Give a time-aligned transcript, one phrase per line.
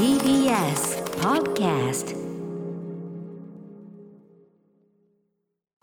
[0.00, 2.16] TBS Podcast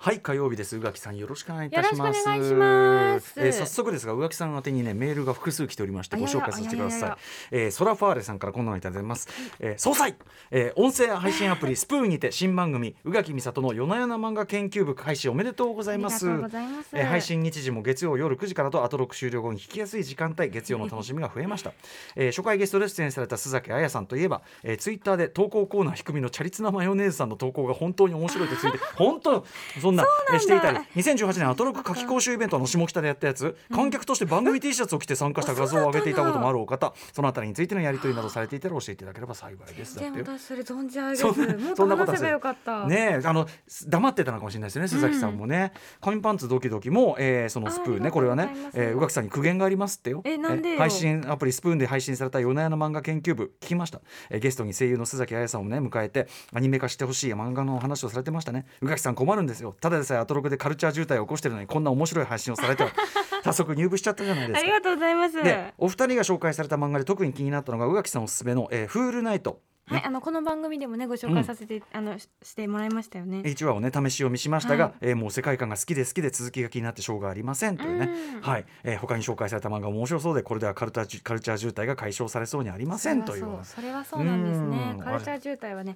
[0.08, 0.78] はい火曜日です。
[0.78, 2.00] 宇垣さんよろしくお願いいたします。
[2.00, 3.34] よろしくお願いします。
[3.36, 7.16] えー早速ですが宇垣さん宛てにねメールが複数来ておりましてご紹介させてください。
[7.52, 9.28] えーソラファーレさんからこんなのいただいてます、
[9.60, 10.16] えー、総裁、
[10.50, 16.26] えー、音声配信アプリ スプーンにて新番組宇垣美里の夜な夜な漫画研究部開始おめでとうございます。
[16.26, 16.90] ありがとうございます。
[16.94, 21.74] えー配信日時も月曜夜9時からとアトロック終了後に聞きやすい時間帯月曜の楽しみが増えました、
[22.16, 29.46] えー初回ゲストで出演された須崎彩さんといえば、えー、ツイッターで投稿コーナー低みのチャリツナマヨネーズさんの投稿が本当に面白いとついて 本当
[29.82, 30.78] そんなえーしていたり。
[30.96, 33.58] 2018年アトロック夏季講習イベントの下北でやったやつ。
[33.74, 36.94] 観客として番組 T シャツを着て参加した画像を上げていたこともあるお方。
[37.14, 40.00] そのあたりについてのやり取りなどされていたら教えていただければ幸いです。
[40.00, 40.20] だって。
[40.22, 42.86] 私それ存じ上げずそんなことせばよかった。
[42.88, 48.12] ねえあのす黙ってたのかもしれないですよね須崎さんもね、紙パンツドキドキも、えーそのスプーンね。
[48.12, 50.22] これはねえー宇垣さんに苦言がありますってよ。
[50.26, 53.54] えなんでよ配信アプリスプーンで配信された夜な夜な漫画研究部。
[53.62, 58.66] 聞きました、えーゲストに声優の須崎彩さんをね迎えてアニメ化してほしい漫画の話をされてましたね。
[58.82, 62.92] 宇垣さん困るんですよただでさえアトロクでカルチャー渋滞を起こしてるのにこんな面白い配信をされては
[63.44, 64.60] 早速入部しちゃったじゃないですか。
[64.60, 65.44] ありがとうございます。
[65.44, 69.62] でお二人が紹介された漫画で特に気になったのが宇垣さんおすすめの、えーフールナイト。
[69.90, 73.38] はいあのこの番組でもねご紹介させて、あのししてもらいましたよね。
[73.40, 78.42] 1話をね試し読みしましたが、はいえーもう世界観が好きで好きで続きが気になってしょうがありませんというね、うん。
[78.42, 83.44] はい、えー他に紹介された漫画も面白そうでこれではカルタカルチャー渋滞が解消されそうにありませんという。
[83.44, 83.66] それはそう。
[83.76, 84.92] それはそうなんですね。
[84.98, 85.00] うん。
[85.00, 85.96] カルチャー渋滞はね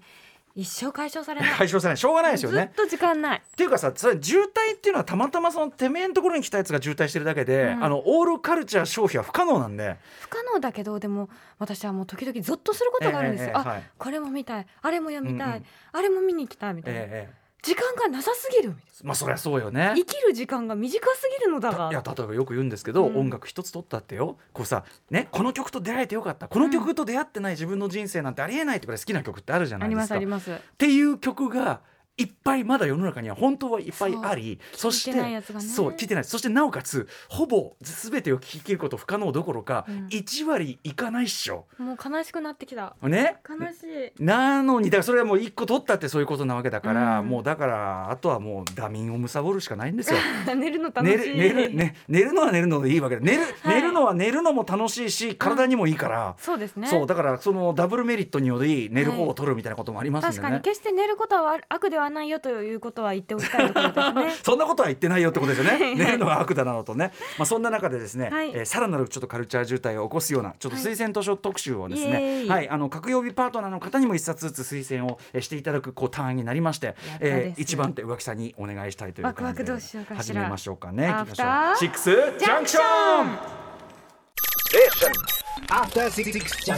[0.56, 1.50] 一生解消されない。
[1.52, 1.98] 解消されない。
[1.98, 2.72] しょうがないですよね。
[2.76, 3.38] ずっと時間ない。
[3.40, 7.84] っていうかさそれ渋滞っていうのはたまたまそのてめえのところに来たやつが渋滞してるだけで、うん。
[7.84, 9.98] あのオールカルチャー消費は不可能なんで。
[10.20, 11.30] 不可能だけどでも
[11.60, 13.84] 私はもう時々ゾッとすることがあるんですよ、あ、ええええはい。
[13.98, 14.68] これも見たい。
[14.82, 19.80] あれも読みたい、うんうんあれも見に行きたいみたいな、えええ時間がなさすぎるまあそりゃそうよね。
[19.90, 19.96] な。
[19.96, 21.90] 生きる時間が短すぎるのだが。
[21.92, 23.18] いや例えばよく言うんですけど、うん。
[23.22, 24.38] 音楽一つ取ったってよ。
[24.54, 26.48] こうさねこの曲と出会えてよかった。
[26.48, 30.02] この曲と出会ってない自分の人生なんてありえないってくらい好きな曲ってあるじゃなありいでか。
[30.02, 30.52] ますすあります。
[30.52, 31.82] っていう曲が
[32.18, 35.66] いっぱいまだ世の中には本当はいっぱいありそして聞いてないやつがね。
[35.66, 36.24] そう聞いてない。
[36.24, 40.08] そしてなおかつほぼ全てを聞き切ること不可能どころか、うん。
[40.08, 41.66] 1割いかないっしょ。
[41.78, 42.96] もう悲しくなってきた。
[43.02, 43.38] ね？
[43.50, 44.24] 悲しい。
[44.24, 47.28] なのにだからそれはもう1個取ったってそういうことなわけだから、うん。
[47.28, 50.20] もうだからあとはもうダミンを貪るしかないんですよ。
[50.56, 51.38] 寝るの楽しい。
[51.38, 53.76] 寝る寝る、ね、寝るのは寝るのでいいわけで寝る、はい。
[53.76, 56.88] 寝るのは寝るのも楽しいし体にもいいから、そうですね。
[56.88, 60.42] そうだからそのダブルメリットにより寝る方を取るみたいなこともありますんでね。
[60.42, 60.62] 確かに。
[60.62, 64.32] 決して寝ることは悪ではないよということは言っておきたいところですね。
[64.44, 65.84] そんなことは言ってないよってことですよね。
[65.84, 67.12] はい寝るのが悪だなのとね。
[67.38, 68.50] まあそんな中でですね、はい。
[68.50, 72.50] えーさらなるちょっとカルチャー渋滞を起こすようなちょっと推薦図書特集をですね、イエーイ。
[72.50, 80.24] はいあの各曜日パートナーの方にも一冊ずつ推薦をえーしていただくこうターンになりまして、えー一番手浮気さんにお願いしたいという感じでワクワクどうしようかしら。
[80.24, 81.08] 始めましょうかね。
[81.08, 82.16] アフター行きましょう。
[82.16, 82.70] シックスジャンク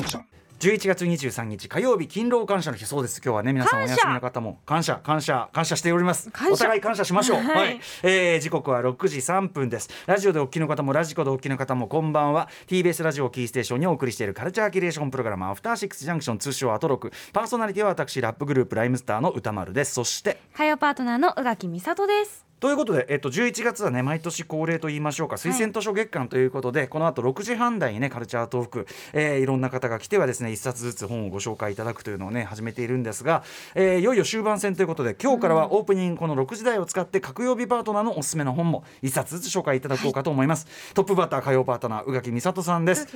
[0.10, 0.33] ション。
[0.64, 0.84] After Six Junction.
[0.84, 3.22] 11月23日火曜日勤労感謝の日そうです。
[3.24, 6.32] 今日はね皆さんお休みの方も感謝感謝感謝しております。
[6.52, 7.38] お互い感謝しましょう。
[7.42, 7.76] は、はい。
[7.76, 9.90] いえー時刻は6時3分です。
[10.06, 12.50] ラジオでお聞きの方もラジコでお聞きの方もこんばんは。
[12.68, 17.12] TBS ラジオをキーステーションにお送りしているカルチャーキュレーションプログラムアフターシックスジャンクション通称アトロク。
[17.34, 19.94] パーソナリティは私ラップグループライムスターの歌丸です。
[19.94, 33.44] そして火曜パートナーの宇垣美里ですということで、えっと、11月はね毎年恒例と言いましょうか推薦図書月間ということで、この後6時半台にねカルチャートーク、えーいろんな方が来てはですね一冊ずつ本をご紹介いただくというのをね始めているんですが、
[33.76, 43.10] えーいよいよ終盤戦ということで今日からはオープニングこの6時台を使って各曜日パートナーのおすすめの本も一冊ずつ紹介いただこうかと思います、トップバッター火曜パートナー宇垣美里さんです。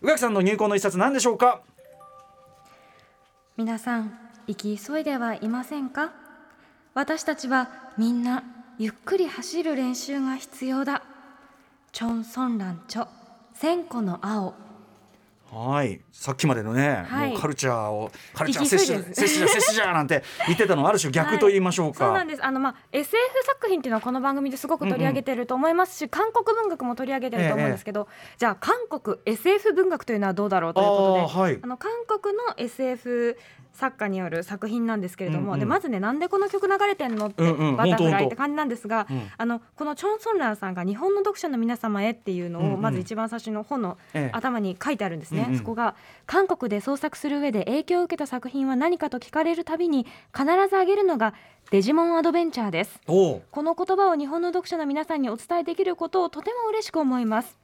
[0.00, 0.32] 宇垣さん。
[0.32, 1.60] の入稿の一冊何でしょうか？
[3.58, 6.14] 皆さん生き急いではいませんか？
[6.94, 8.44] 私たちはみんな
[8.78, 11.02] ゆっくり走る練習が必要だ。
[11.90, 13.08] チョン・ソンランチョ。
[13.52, 14.54] 千個の青。
[15.50, 16.00] はい。
[16.12, 17.30] さっきまでのね、はい。
[17.30, 22.44] もうカルチャーをカルチャー摂取摂取じゃ摂取じゃなんて 言ってたのある種逆と言いましょうか、そうなんです。
[22.44, 28.06] あの、まあ、SF 作品っていうのはこの番組ですごく取り上げてると思いますし、韓国文学も取り上げてると思うんですけど、
[28.36, 31.58] じゃあ韓国 SF 文学というのはどうだろうということであーはい。
[31.60, 33.36] あの韓国の SF
[33.78, 35.60] 作家による作品なんですけれども、うんうん。
[35.60, 37.76] でまずねなんでこの曲流れてんのって、うんうん。
[37.76, 39.30] バタフライって感じなんですが、うん。
[39.36, 44.36] あのこのチョン・ソンランさんが日本の読者の皆様へっていうのを、まず一番最初の本のええ。
[44.36, 45.58] 頭に書いてあるんですね、うんうん。
[45.58, 45.94] そこが
[46.26, 51.34] 韓国で創作する上で影響を受けた作品は何かと聞かれるたびに必ず挙げるのが
[51.70, 53.00] デジモンアドベンチャーです。
[53.06, 57.56] この言葉を日本の読者の皆さんにお伝えできることをとても嬉しく思います。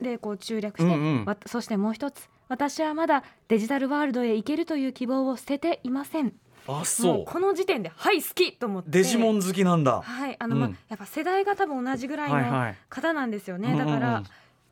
[0.00, 1.24] でこう中略して、うんうん。
[1.24, 6.32] わそしてもう一つ私はまだデジタルワールドへ行けるという希望を捨てていません。
[6.66, 7.20] あもそう。
[7.22, 8.90] うこの時点ではい好きと思って。
[8.90, 10.02] デジモン好きなんだ。
[10.02, 10.78] はいあの、まあうん。
[10.88, 12.74] やっぱ世代が多分同じぐらいはいはのい。
[12.88, 13.86] 方なんですよね、うんうんうん。
[13.86, 14.22] だから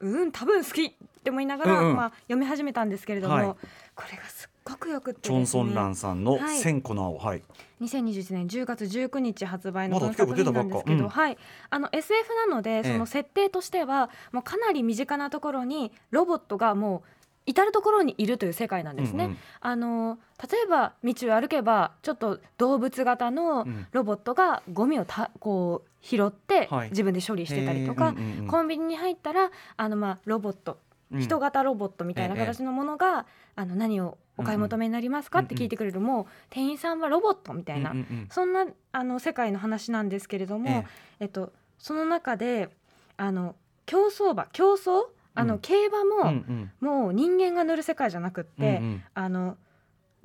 [0.01, 0.93] うん多分好きっ
[1.25, 1.97] て思いながら、うんうん。
[1.97, 3.47] まあ、読み始めたんですけれども、はい。
[3.95, 6.59] これがすっごくよくってチョン・ソンランさんのはい。
[6.59, 7.19] 千個の青。
[7.19, 7.43] はい。
[7.81, 11.39] 2021年10月19日発売のまだこの作品なんですけど、結構出たばっかはい、
[11.69, 12.83] あの SF なのでえ。
[12.85, 17.16] その設定としてはもうかなり身近なところにロボットがもう
[17.47, 19.25] 至る所にいるという世界なんですね。
[19.25, 19.39] うんうん。
[19.61, 20.19] あの
[20.51, 23.87] 例えば道を歩けばちょっと動物型のうん。
[23.93, 26.91] ロボットがゴミをたこう拾ってはい。
[26.91, 30.79] 自分で処理してたりとか、へーうんうんうんコンビニに入ったらあのまあロボット
[31.13, 31.21] うん。
[31.21, 38.29] 人型ロボットみたいなええ形のものが、あの何をお買い求めになりますかって聞いてくれるもう店員さんはロボットみたいな、うんうんうん。
[38.31, 40.85] そんなあの世界の話なんですけれども、え
[41.21, 41.25] え。
[41.27, 42.69] っと、その中で
[43.17, 43.55] あの
[43.87, 45.61] 競走馬競走あの、うん。
[45.61, 48.83] 競馬も、んもう人間が乗る世界じゃなくって、
[49.15, 49.57] あの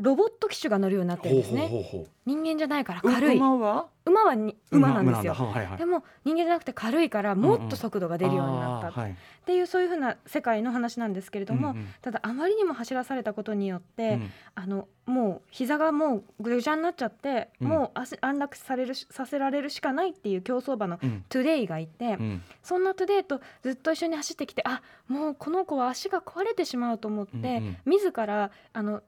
[0.01, 1.61] ロボット騎手が乗るようになってるんですね。
[1.61, 3.37] ほうほうほうほ人間じゃないからう軽い。
[3.37, 3.87] 馬は？
[4.05, 5.33] 馬はに馬なんですよ。
[5.33, 5.77] はいはい。
[5.77, 9.01] でも人間じゃなくて軽いからもっと速度が出るようになった。
[9.01, 9.09] っ
[9.45, 11.87] ていうそういうふうな世界の話なんですけれども、うんうん。
[12.01, 14.31] ただあまりにも走らされたことによって、うん。
[14.55, 17.67] あのもう膝がもうぐちゃになっちゃって、うん。
[17.67, 21.23] もう足安楽されるしさせられるしかないっていう競走馬のうん。
[21.29, 22.41] トゥデイがいて、うん。
[22.63, 27.77] そんなトゥデイとずっと一緒に走ってきてあもうこの子は足が壊れてしまうと思って、うんうん。
[27.85, 29.01] 自らあの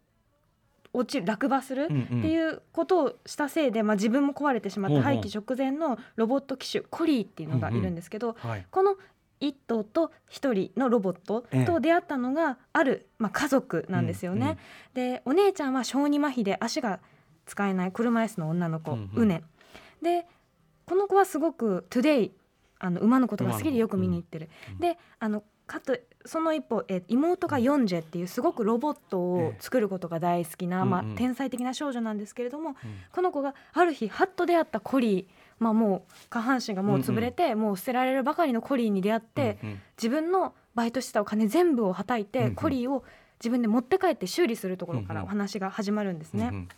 [0.93, 1.93] 落ちる落馬するって
[2.27, 8.67] いうことをしたせいで、まあ、自分も壊れてしまって廃棄直前のロボット騎手コリーっていうのがいるんですけど、はい。
[8.69, 8.95] この
[9.41, 11.65] 1頭と1人のロボットええ。
[11.65, 14.57] と出会ったのがある、まあ、家族なんですよね。
[14.93, 16.99] でお姉ちゃんは小児麻痺で足が
[17.45, 19.25] 使えない車椅子の女の子、う
[20.01, 20.27] で
[20.85, 22.31] この子はすごくトゥデイ
[22.79, 24.49] あの馬のことが好きでよく見に行ってる。
[24.73, 24.77] うん。
[24.77, 31.15] であのかとその一方、え妹がヨンジェっていうすごくロボットを作ることが大好きな、まあうんうん。
[31.15, 32.75] 天才的な少女なんですけれども、うん。
[33.11, 35.25] この子がある日ハッと出会ったコリー、
[35.59, 39.81] まあ、もう下半身がもう潰れて、もう捨てられるばかりのコリーに出会って、うんうん。
[39.97, 42.55] 自分のバイトしてたお金全部をはたいて、うんうん。
[42.55, 43.03] コリーを
[43.39, 45.15] 自分で持って帰って修理するところかうんうん。
[45.17, 46.49] らお話が始まるんですね。
[46.51, 46.69] うん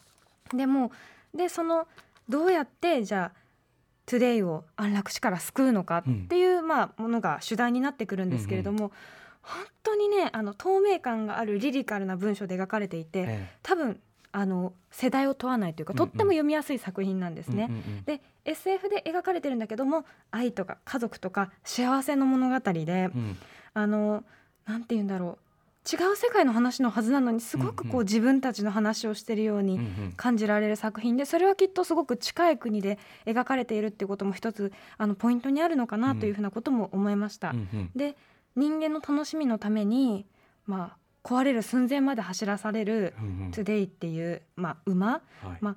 [0.54, 0.92] でも
[1.34, 1.88] うでその
[2.30, 3.40] どうやってじゃあ
[4.06, 8.92] トゥデイを安楽死から救うのかっていう、まあ、ものが主題になってくるんですけれども、
[9.46, 14.00] 本当にねあの透明感があるリリカルな文章で描かれていて、え多分
[14.32, 16.08] あの世代を問わないというか、うんうん。
[16.10, 17.64] とっても読みやすい作品なんですね。
[17.64, 18.04] えうんうんうん。
[18.04, 23.38] で SF で描かれてるんだけども愛とか家族とか幸せの物語で、うん。
[23.74, 24.24] あの
[24.66, 25.46] なんて言うんだろう。
[25.88, 29.80] 違う世界の話のはずなのにすごくこう自分たちの話をしてるように
[30.18, 32.98] 感じられる作品でそれはきっとすごく近い国で
[33.28, 37.52] 描かれているっていうことも一つあのポイントにあるのかなというふうなことも思いました。
[37.52, 37.92] うんうん。
[37.96, 38.16] で
[38.56, 40.26] 人間の楽しみのために、
[40.66, 40.98] まあ、
[41.28, 43.14] 壊れる寸前まで走らされる
[43.52, 45.08] トゥデイっていう、まあ、馬。
[45.12, 45.20] は
[45.54, 45.58] い。
[45.62, 45.76] ま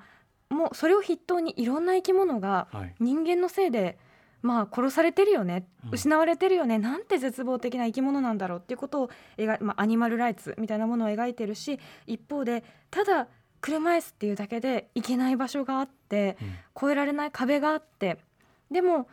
[0.50, 2.94] もうそれを筆頭にいろんな生き物がはい。
[3.00, 3.98] 人間のせいで、
[4.40, 5.90] まあ、殺されてるよね、うん。
[5.92, 6.78] 失われてるよね。
[6.78, 13.28] なんて絶望的な生き物なんだろうっていうことを描い、まあ、アニマルライツみたいなものを描いてるし一方でただ
[13.60, 16.48] 車椅子っていうだけで行けない場所があってうん。
[16.76, 18.18] 越えられない壁があって
[18.70, 19.08] でも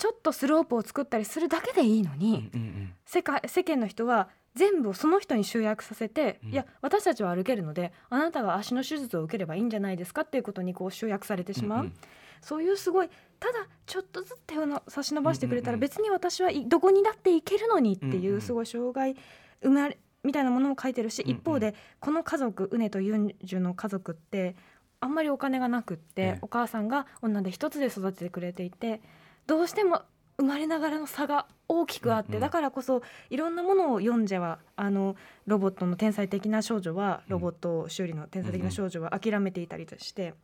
[0.00, 6.52] ちょっとスロープを作ったりするだけでいいのに、うんうん世界世間の人は全部をその人に集約させて、うん。
[6.52, 11.94] いや私たちは歩けるのであなたが足の手術を受ければいいんじゃないですかっていうことにこう集約されてしまう、うんうん。
[12.40, 13.10] そういうすごい
[13.40, 15.90] ただちょっとずつ手をの差し伸ばしてくれたらうんうんうん。
[15.90, 18.40] 別に私はいどこにだって行けるのにってうんいううん。
[18.40, 19.16] すごい障害
[19.62, 21.36] 生まれみたいなものも書いてるし、うんうん。
[21.36, 24.54] 一方でこの家族ウネとユンジュの家族って
[25.00, 26.38] あんまりお金がなくって、ええ。
[26.42, 29.00] お母さんが女で一つで育ててくれていて
[29.46, 30.02] どうしても
[30.38, 35.16] 生まれながらの差が大きくあって、だからこそいろんなものを読んじゃはあの
[35.46, 37.32] ロボットの天才的な少女はうん。
[37.32, 40.34] ロボット修理の天才的な少女は諦めていたりとして、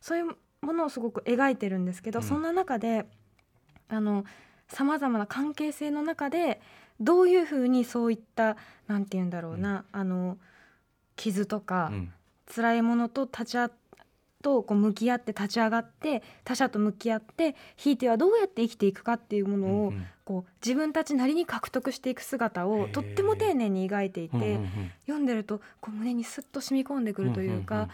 [0.00, 2.24] そういうものをすごく描いてるんですけど、うん。
[2.24, 3.06] そんな中で
[3.88, 4.24] あの
[4.68, 6.60] さまざまな関係性の中で
[7.00, 10.36] どういうふうにそういったなんて言うんだろうな、あの
[11.16, 12.12] 傷とか、うん。
[12.54, 13.66] 辛いものと立ち会
[14.42, 19.92] とこう向き合って立ち上がって他者と向き合ってひいてはどうやって生きていくかっていうものを、
[20.24, 24.60] こう自分たちなりに獲得していく姿をとっても丁寧に描いていて、
[25.06, 27.88] 読んでるとこう胸にスッと染み込んでくるというか、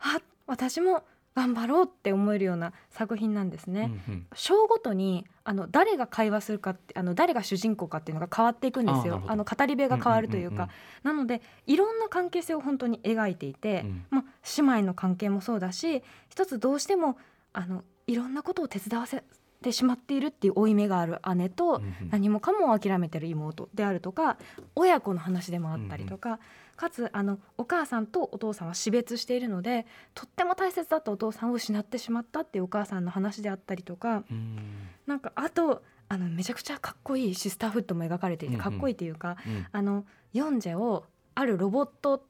[0.00, 1.02] あ私も
[1.38, 3.92] 頑張ろうって思えるような作品なんですね。
[4.08, 4.26] うんうん。
[4.34, 9.22] 章ごとにあの誰が会話するかってあの誰が主人公かっていうのが変わっていくんですよ。
[9.28, 10.68] あの語り部が変わるというか、うんうんうん
[11.04, 14.24] なのでいろんな関係性を本当に描いていて、うんまあ、
[14.56, 17.16] 姉妹の関係もそうだし一つどうしても
[17.52, 19.22] あのいろんなことを手伝わせ
[19.62, 22.08] てしまっているっていう負い目がある姉と、うんうん。
[22.10, 24.38] 何もかも諦めてる妹であるとか
[24.74, 26.40] 親子の話でもあったりとか、
[26.78, 34.58] かつあのお母さんとお父さんは死別しているのでとっても大切だったお父さんを失ってしまったっていうお母さんの話であったりとかうん。
[35.04, 39.66] なんかあとあのめちゃくちゃかっこいいシスターフットも描かれていてうんうんかっこいいというか、うん。
[39.72, 41.04] あのヨンジェを
[41.34, 42.22] あるロボット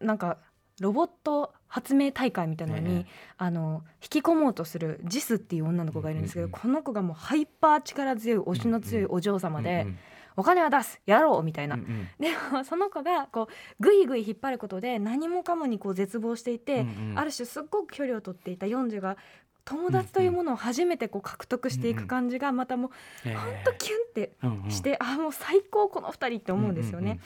[0.00, 0.38] なんか
[0.80, 3.06] ロボット発明大会みたいなのに、ええ。
[3.38, 9.98] あの引き込もうとするジスっていう女の子がいるんですけど、うんうんこの子がもうハイパー力強い推しの強いお嬢様で、うん
[10.40, 12.08] お金は出すやろうみたいな、うんうん。
[12.18, 17.18] でもその子がこうぐいぐい引っ張ることで何もかもにこう絶望していて、うんうん。
[17.18, 19.16] ある種すっごく距離を取っていたヨンジュが
[19.64, 22.90] 友達というものを初めてこう獲得していく感じがまたもう
[23.26, 24.32] ええほんとキュンって
[24.70, 27.20] して、あもう最高この二人って思うんですよね。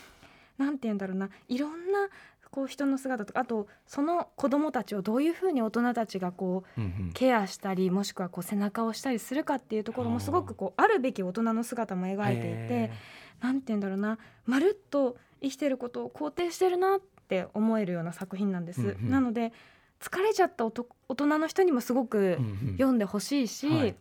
[0.59, 0.67] うんうん。
[0.67, 1.31] なんて言うんだろうな。
[1.49, 2.09] いろんな
[2.55, 7.11] こう人の姿とかあとその子供たちをどういうふうに大人たちがこううんうん。
[7.13, 12.93] ケアしたりもしくはこう背中を押したりするかっていうところもすごくこうあるべき大人の姿も描いていてへ
[13.41, 18.83] なんて言うんだろうなまるっと生きてることを肯定してるなって思えるような作品なんです。
[18.83, 19.11] うんうん。
[19.11, 19.53] なので
[19.99, 22.39] 疲れちゃった大人の人にもすごく
[22.77, 23.97] 読んでほしいし、はい。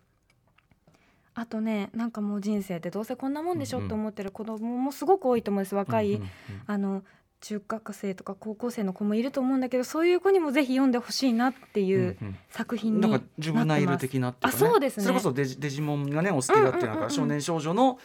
[1.33, 5.73] あとねなんかもう人生ってどうせこんなもんでしょって思ってる子供もすごく多いと思うんです。
[5.73, 6.21] 若い、
[6.67, 7.03] あの
[7.43, 12.37] 中学生とか高校生の子もいると思うんだけどそういう子にもぜひ読んでほしいなっていううんうん。
[12.49, 14.01] 作品になってなんかジュブナイルます。
[14.01, 15.07] 的なっていうか、ね、あそうですね。
[15.07, 17.07] れこそデジデジモンがねお好きだっていうなんうんうんうんうん。
[17.09, 17.99] か少年少女の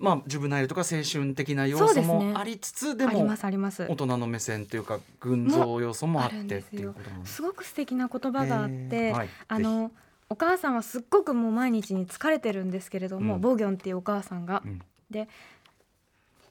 [0.00, 9.14] まあジュブナイルとか青春的な要素もありつつでも大人の目線っていうか群像要素もあってっていうことなんですすごく素敵な言葉があって、
[9.46, 9.92] あの
[10.30, 13.40] お母さんはすっごくもう毎日に疲れてるんですけれども、うん。
[13.40, 14.80] ボギョンっていうお母さんが、うん。
[15.10, 15.28] で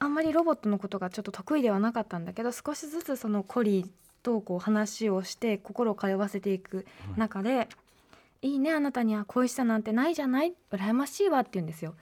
[0.00, 3.90] あんまりロボットのことがちょっと得意ではなかったんだけど少しずつそのコリー
[4.22, 7.68] とこう話をして心を通わせていく中で
[8.42, 10.54] 「いいねあなたには恋しさなんてないじゃない？
[10.72, 11.94] 羨ましいわ」って言うんですよ。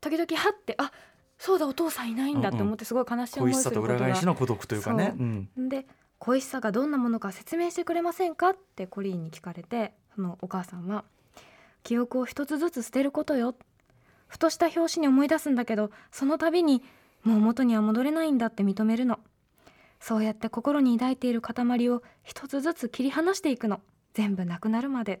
[0.00, 0.90] 時々はってあ
[1.38, 5.14] そうだお父さんいないんだって思ってすごい悲しい思いす恋しさとることが裏返しの孤独というかね。
[5.16, 5.26] そう。
[5.26, 5.30] う
[5.62, 5.68] ん。
[5.68, 5.86] で
[6.18, 8.50] 恋しさがどんなものか説明してくれませんか？
[8.50, 11.04] ってコリーに聞かれてそのお母さんは
[11.84, 13.54] 「記憶を一つずつ捨てることよ」
[14.28, 16.82] ふとした拍子に思い出すんだけどその度に
[17.24, 19.18] もう元には戻れないんだって認めるの。
[20.00, 23.80] そうやって心に抱いている塊を一つずつ切り離していくの。
[24.14, 25.20] 全部なくなるまで。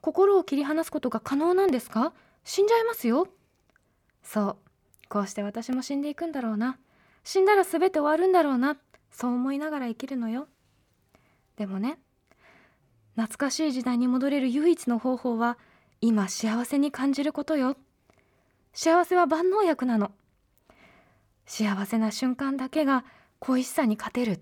[0.00, 2.12] 心を切り離すことが可能なんですか？
[2.44, 3.26] 死んじゃいますよ。
[4.22, 4.56] そう。
[5.08, 6.78] こうして私も死んでいくんだろうな。
[7.24, 8.76] 死んだら全て終わるんだろうな。
[9.10, 10.46] そう思いながら生きるのよ。
[11.56, 11.98] でもね
[13.16, 15.56] 懐かしい時代に戻れる唯一の方法は
[16.00, 17.76] 今幸せに感じることよ。
[18.72, 20.10] 幸せは万能薬なの。
[21.46, 23.04] 幸せな瞬間だけが
[23.38, 24.40] 恋しさに勝てる。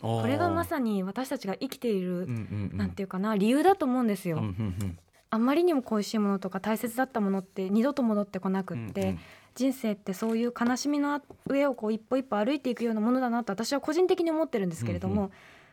[0.00, 2.78] ここれがまさに私たちが生きている、うんうんうん。
[2.78, 4.98] なんていうかな理由だと思うんですよ、うんうんうん。
[5.30, 9.18] あんまりにも恋しいものとか大切だったものって二度と戻ってこなくって、うんうん。
[9.54, 15.30] 人生ってそういう悲しみの上をこう一歩一歩歩いていくようなものだなと私は個人的に思ってるんですけれども、うんう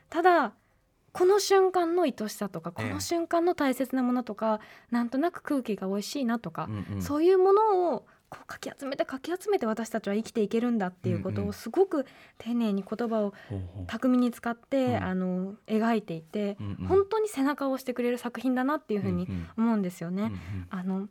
[0.09, 0.53] ただ
[1.15, 2.87] この瞬間の愛しさとかこえ。
[2.87, 4.59] えの瞬間の大切なものとか、
[4.91, 7.01] なんとなく空気が美味しいなとか、うんうん。
[7.01, 8.05] そういうものを
[8.35, 12.05] こうかき集めてかき集めて私たちは生きていけるんだっていうことをすごく
[12.37, 13.33] 丁寧に言葉を
[13.87, 15.03] 巧みに使って、うん。
[15.03, 16.87] あの描いていて、うんうん。
[16.87, 19.27] 本当に背中を押してくれる作品だなっていうふうに
[19.57, 20.23] 思うんですよね。
[20.23, 20.67] うんうん。
[20.69, 21.09] あの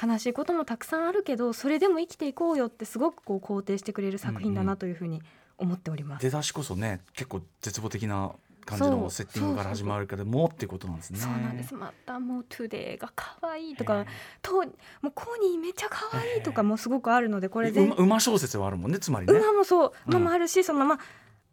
[0.00, 5.22] 悲しいこともたくさんあるけどそれでも生きていこうよってすごくこう肯定してくれる作品だなというふうに
[5.56, 6.22] 思っております。
[6.22, 8.32] 出だしこそね結構絶望的な
[8.66, 11.18] 感じのセッティングから始まるけどもってことなんですね。
[11.18, 11.74] そうなんです。
[11.74, 14.06] またもう「トゥデイが可愛いとかへ
[14.42, 19.32] 「ともうコリーめっちゃ可愛いとかもすごくあるのでこれえ全馬馬小説はあるもんねつまりね。
[19.32, 20.98] 馬もそううん馬もあるし、そのまあ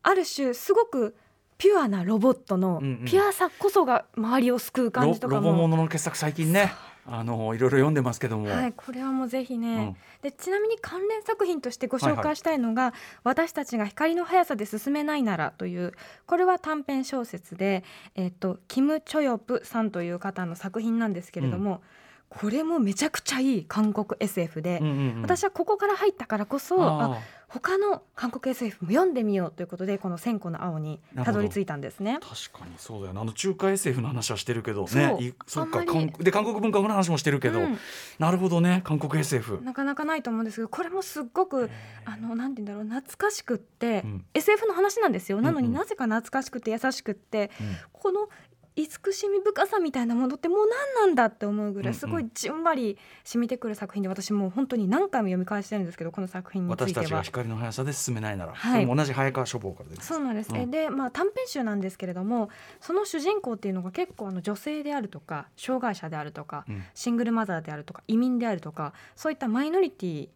[0.02, 1.16] ある種すごく
[1.58, 3.06] ピュアなロボットのうんうん。
[3.06, 5.78] ピュアさこそが周りを救う感ロじとかロボもも。
[5.78, 6.74] のの傑作最近ね
[7.06, 8.50] あのいろいろ読んでますけども。
[8.50, 9.96] はい、これはもうぜひね、うん。
[10.22, 12.94] でちなみに関連作品としてご紹介したいのが、
[13.24, 15.94] 私たちが光の速さで進めないならという
[16.26, 17.84] これは短編小説で、
[18.16, 21.82] えっとキム・チョヨプさんという方の作品なんですけれども、
[22.30, 25.22] これもめちゃくちゃいい韓国 SF で、うんうんうん。
[25.22, 27.18] 私はここから入ったからこそああ
[27.54, 32.18] 他の韓国 SF も読んでみようということでこの「千個の青」にたどり着いたんですね。
[32.20, 37.78] ー確かにそうだよねあの中華 SF の話はしてるけどねいそっか韓で韓国文化の話もしてるけど、うん。
[38.18, 39.62] なるほどね韓国 SF。
[39.62, 41.70] なかなかないと思うんですけどこれもすっごく
[42.06, 44.26] あのなんて言うんだろう懐かしくって、うん。
[44.34, 45.40] SF の話なんですよ。
[45.40, 47.76] なのになぜか懐かしくて優しくって、うん。
[47.92, 48.30] この
[48.76, 56.88] 慈しみ深さみたいなものってもう何なんだって思うぐらいすごいじんわり染みてくる作品で私もう本当に何回も読み返してるんですけどこの作品については。
[56.88, 57.22] 私たちが。
[57.22, 60.08] 光の速さで進めないなら、はい同じ早川書房からです。
[60.08, 60.58] そうなんです、うん。
[60.58, 62.50] えで、まあ、短編集なんですけれども
[62.82, 66.84] その主人公っていうのが結構あの女性であるとか障害者であるとか、うん。
[66.94, 70.30] シングルマザーであるとか移民であるとかそういったマイノリティ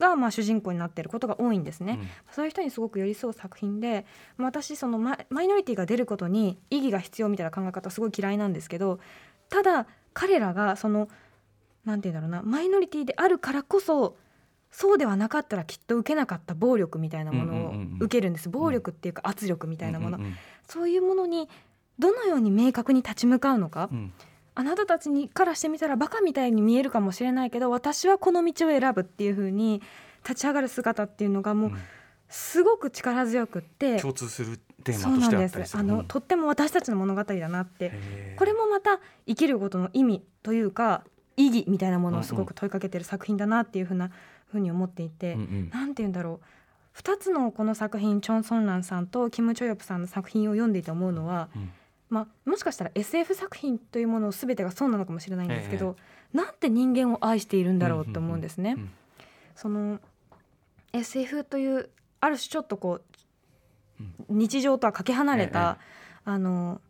[0.00, 2.08] がまあ主人公になっていることが多いんですね、うん。
[2.32, 4.04] そういう人にすごく寄り添う作品で
[4.36, 8.98] まあ私そのママイノリティが出ることに意義が必要みたいな考え方すごい嫌いなんですけど
[9.48, 11.08] ただ彼らがその
[11.84, 14.16] なんて言うんだろうなマイノリティであるからこそ
[14.72, 18.48] そうではなかったらきっと受けなかった暴力みたいなものを受けるんです。
[18.48, 20.20] 暴力っていうか圧力みたいなもの、
[20.68, 21.48] そういうものに
[21.98, 24.12] どのように明確に立ち向かうのか、うん
[24.54, 29.80] あなたたちにからしてみたらバカみたいに見えるかもしれないけど私はこの道を選ぶっていう風に
[30.22, 31.78] 立ち上がる姿っていうのがもううん。
[32.30, 35.82] すごく力強くって、共通するテーマとなんですしてあったりする。
[35.82, 37.92] うんあのとっても私たちの物語だなって。
[38.38, 41.02] これもまた生きることの意味というか
[41.36, 44.10] 意義みたいなものをすごく問いかけてる作品だなっていうふうな
[44.46, 45.70] ふうに思っていて、うんうん。
[45.70, 46.38] なんて言うんだろ
[46.94, 46.98] う。
[46.98, 51.72] 2つのこの作品チョン・ソンランさんとキム・チョヨプさんの作品を読んでいて思うのは、うん
[52.10, 55.96] まあ、もしかしたら SF 作品というものを全てがそうなのかもしれないんですけど、
[56.32, 58.74] なんて人間を愛しているんだろうって思うんですね。
[58.76, 58.90] うん
[59.54, 60.00] その
[60.94, 61.90] SF という
[62.20, 65.78] ある種ちょっとこう日常とはかけ離れた、
[66.24, 66.80] あの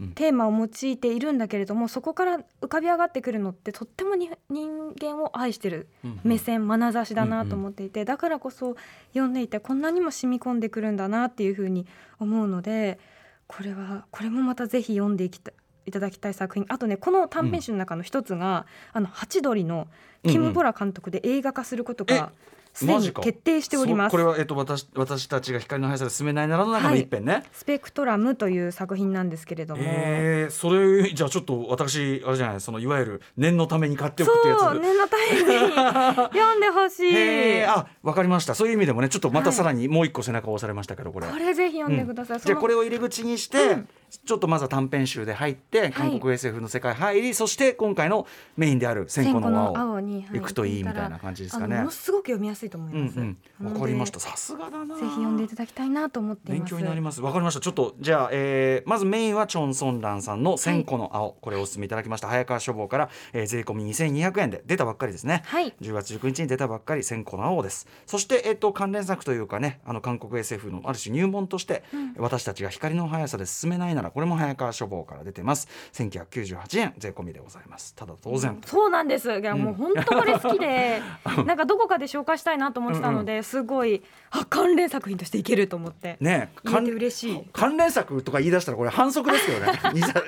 [0.00, 0.12] うん。
[0.12, 8.76] テーマを用いているんだけれどもそこから浮かび上がってくるのってとってもに人間を愛してるうん目線眼差しだなと思っていてだからこそ
[9.08, 11.84] 読んでいてこんなにも染み込んでくるんだなっていうふうに
[12.20, 13.00] 思うので
[13.48, 15.52] これはこれもまたぜひ読んでいきた
[15.86, 16.66] いただきたい作品。
[16.68, 19.88] あとねこの短編集の中の一つが「あのハチドリ」の
[20.22, 22.30] キム・ボラ監督で映画化することが
[22.78, 24.12] すでに決定しております。
[24.12, 24.24] これ。
[24.24, 34.60] は、えっと、私私たちが光の速さで進めないならの中の一編ね、スペクトラムという作品なんですけれども、えー、それじゃあちょっと私あれじゃないそのいわゆる念のために買っておくってやつ。
[34.60, 37.64] そう念のために読んでほしい。
[37.64, 38.54] あわかりました。
[38.54, 42.36] そういう意味でもねちょっとまたさらにもう一個背中を押されましたけどこれ、これぜひ読んでください。
[42.36, 42.42] うん。
[42.44, 51.76] じゃあこれれを入り口にして、うんちょっとまずは短編集で入って韓国 SF の世界入り、そして今回のメインである「千個の青」青に、はい行くといいみたいな感じですかね。
[51.78, 53.18] ものすごく読みやすいと思います。
[53.18, 53.80] うんうん。
[53.80, 54.20] かりました。
[54.20, 56.64] さすがだなぜひ読んでいただきたいなと思ってい勉。
[56.64, 57.20] 強になります。
[57.20, 57.60] わかりました。
[57.60, 62.28] ちょっとじゃあ、えーまずメインはチョン・ソンランさんの「千個の青」これをお勧めいただきました。
[62.28, 65.42] 早川書房から、えー税込み2200円で出たばっかりですね。
[65.46, 65.74] はい。
[65.80, 67.86] 10月19日に出たばっかり「千個の青」です。
[68.06, 71.82] そして、えっと関連作というかねあの韓国 SF のある種入門として、
[72.16, 75.68] 私たちが光の速さで進めないならこれも早川書房から出てます。
[75.92, 77.94] 1998円税込みでございます。
[77.94, 79.30] ただ当然、そうなんです。
[79.30, 81.02] いや、もう本当これ好きで、
[81.44, 86.16] なんかどこかで紹介したいなと思ってたので、すごいあ関連作品としていけると思って。
[86.20, 87.44] ね言えて嬉しい。
[87.52, 89.78] 関連作とか言い出したらこれ反則ですけどね。
[89.92, 90.24] 二冊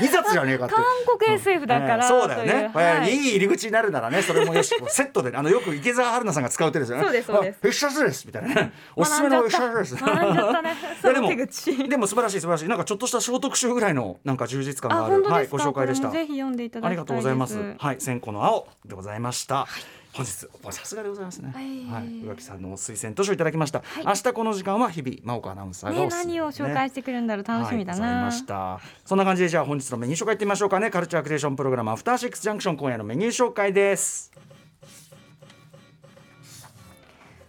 [0.00, 0.74] 二冊じゃねえかって。
[0.74, 0.84] 韓
[1.18, 3.14] 国 SF だから、ねそうだよね、はい。
[3.14, 7.58] い、い入り口になるならねそれもよしセットであのよく池澤春菜さんが使う手ですよねそうですそうです。
[7.62, 8.54] あ必殺ですみたいな。
[8.54, 9.94] ねおすすめの必殺です。
[9.96, 10.74] 学んじゃったね。
[11.02, 11.88] でも。
[11.88, 12.68] でも素晴らしい素晴らしい。
[12.68, 15.46] なんかちょっとした小特集ぐらいのなんか充実感あがあるはい。
[15.48, 16.10] ご紹介でした。
[16.10, 16.96] ぜひ読んでいただあり。
[16.96, 17.74] がとうございます。
[17.78, 19.66] はい千個の青でございました、
[20.12, 21.52] 本日さすがでございますね。
[21.54, 21.84] はい。
[21.86, 22.22] はい。
[22.24, 24.04] 宇垣さんの推薦図書いただきました、はい。
[24.06, 28.22] 明日この時間は日々真岡アナウンサーがねおすすめ何を紹介してくるんだろう楽しみだな。
[28.22, 30.90] ましたそんな感じでじゃあ本日のメニュー紹介いってみましょうかね。
[30.90, 34.32] カルチャークリエーションプログラムアフターシックスジャンクション今夜のメニュー紹介です。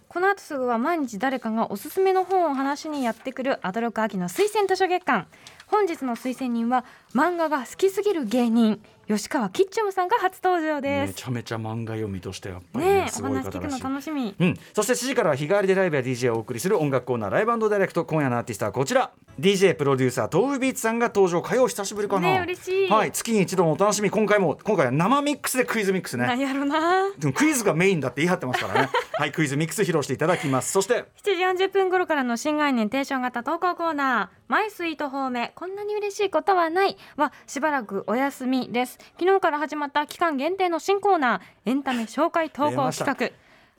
[0.08, 5.26] この後すぐは毎日誰かがおすすめの本を話しにやってくるアドロック秋の推薦図書月間
[5.66, 11.10] 本日の推薦人は漫画が好きすぎる芸人吉川キッチュムさんが初登場です。
[11.10, 14.34] めちゃめちゃ漫画読みとしてやっぱりねねお話聞くの楽しみ。
[14.36, 19.12] うん、そして7時からは日替わりでライブや DJ をお送りする音楽コーナーライブダイレクト今夜のアーティストはこちら。
[19.38, 22.88] DJ プロデューサー豆腐ビーツさんが登場火曜久しぶりかな、ねえ嬉しい。
[22.88, 23.12] はい。
[23.12, 24.10] 月に一度のお楽しみ。
[24.10, 26.24] 今回も今回は生ミックスでクイズミックスね。
[26.40, 28.88] やろなでもクイズがメインだって言い張ってますからね。
[29.12, 30.72] はいクイズミックス披露していただきます。
[30.72, 34.36] そして7時40分頃からの新概念テンション型投稿コーナー。
[34.48, 36.96] マイスイート方面こんなに嬉しいことはない。
[37.16, 43.30] はしばらくお休みです昨日から始まった期間限定の新コーナーエンタメ紹介投稿企画。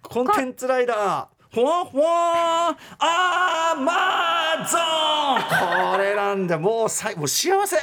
[0.02, 5.94] コンテンツライダーほわほわアマゾン。
[5.94, 7.78] これなんだもうさいもう幸せ。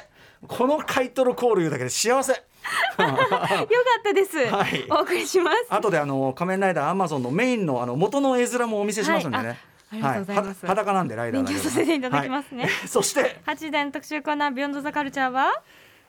[0.47, 2.33] このタイトルコール言うだけで幸せ。
[2.99, 4.87] よかったです、はい。
[4.91, 5.67] お送りします。
[5.69, 10.67] 後であの仮面ライダーアマゾンのメインのあの元の絵面もお見せしますんでね、はいあありがとうございます。
[10.67, 12.65] は裸なんでライダー勉強させていただきますね。
[12.65, 12.73] はい。
[12.89, 15.53] そして8時台の特集コーナービヨンドザカルチャーは？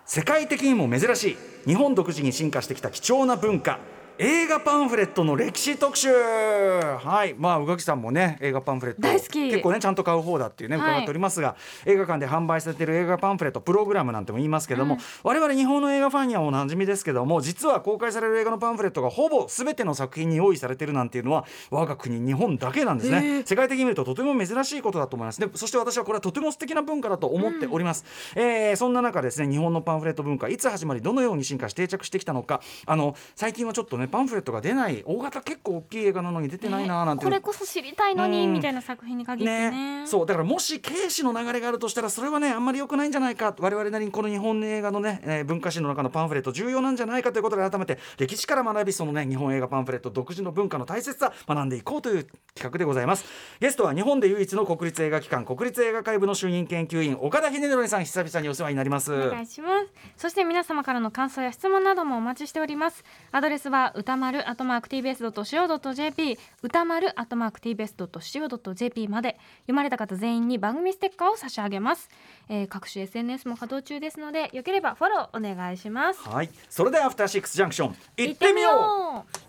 [0.05, 3.79] 世界的にも珍しい日本独自に進化してきた貴重な文化。
[4.17, 6.07] 映画パンフレットの歴史特集。
[6.09, 7.35] はい。
[7.37, 9.49] まあ宇垣さんもね映画パンフレット大好き。
[9.49, 10.91] 結構ねちゃんと買う方だっていうねはい。
[10.91, 23.43] 伺っておりますが、映画館で販売されている映画パンフレットプログラムなんても言いますけども、我々日本の映画ファンにはおなじみですけども実は公開される映画のパンフレットがほぼ全ての作品に用意されているなんていうのは我が国日本だけなんですへねえ。
[23.45, 25.41] 世界的に見るととても珍しいことだと思います。
[25.41, 28.05] ねそして私はこれはとても素敵な文化だと思っております、
[28.37, 32.61] えーそんな中ですね日本のパンフレット文化いつ始まりどのように進化し定着してきたのか。
[32.85, 37.29] あの最近はちょっとねねパンフレットが出ない大型結構大きい映画なのに出てないなーなんていう。
[37.29, 38.53] これこそ知りたいのに、うん。
[38.53, 40.07] みたいな作品に限ってね。
[40.07, 43.55] そうだからもし軽視の流れがあるとしたらそれはねあんまり良くないんじゃないか。
[43.59, 52.23] 我々なりにこの日本映画のね、えー文化史の中のパンフレット重要なんじゃないかということで改めて歴史から学びそのね日本映画パンフレット独自の文化の大切さ学んでいこうという
[52.55, 53.25] 企画でございます。
[53.59, 59.13] ゲストは日本で唯一の国立映画機関国立映画会部の主任研究員岡田秀則さん久々にお世話になります。
[59.13, 59.93] お願いします。
[60.17, 63.03] そして皆様からの感想や質問などもお待ちしております。
[63.31, 72.09] アドレスは歌丸アトマーク tbs.co.jp 歌丸アトマーク tbs.co.jp まで読まれた方全員に番組ステッカーを差し上げます、
[72.49, 76.27] えー各種 SNS も稼働中ですのでよければフォローお願いします。
[76.27, 76.49] はい。
[76.69, 79.31] それではアフターシックスジャンクション行ってみよう。
[79.31, 79.45] う。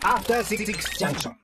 [0.00, 0.64] After Six
[0.98, 1.32] Junction.